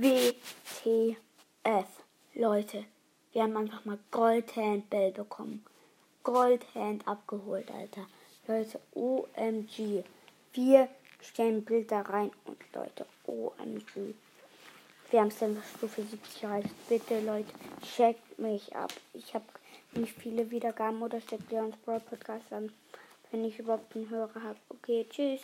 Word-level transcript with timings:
WTF. 0.00 1.16
Leute, 2.34 2.84
wir 3.32 3.42
haben 3.42 3.56
einfach 3.56 3.84
mal 3.84 3.98
Goldhand 4.12 4.88
Bell 4.90 5.10
bekommen. 5.10 5.64
Goldhand 6.22 7.08
abgeholt, 7.08 7.68
Alter. 7.72 8.06
Leute, 8.46 8.78
OMG. 8.94 10.04
Wir 10.52 10.88
stellen 11.20 11.64
Bilder 11.64 12.02
rein 12.02 12.30
und 12.44 12.58
Leute, 12.72 13.06
OMG. 13.26 14.14
Wir 15.10 15.20
haben 15.20 15.28
es 15.28 15.38
dann 15.40 15.60
Stufe 15.76 16.04
70 16.04 16.44
erreicht. 16.44 16.70
Bitte, 16.88 17.18
Leute, 17.18 17.52
checkt 17.82 18.38
mich 18.38 18.76
ab. 18.76 18.92
Ich 19.14 19.34
habe 19.34 19.46
nicht 19.94 20.12
viele 20.12 20.48
Wiedergaben 20.52 21.02
oder 21.02 21.20
steckt 21.20 21.50
ihr 21.50 21.60
uns 21.60 21.76
Podcast 21.78 22.52
an, 22.52 22.70
wenn 23.32 23.44
ich 23.44 23.58
überhaupt 23.58 23.96
einen 23.96 24.08
Hörer 24.08 24.44
habe. 24.44 24.58
Okay, 24.68 25.04
tschüss. 25.10 25.40